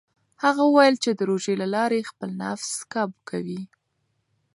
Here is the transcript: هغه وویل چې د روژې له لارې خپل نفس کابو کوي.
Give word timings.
هغه 0.43 0.61
وویل 0.65 0.95
چې 1.03 1.11
د 1.13 1.21
روژې 1.29 1.53
له 1.61 1.67
لارې 1.75 2.07
خپل 2.09 2.29
نفس 2.43 2.69
کابو 2.93 3.19
کوي. 3.29 3.61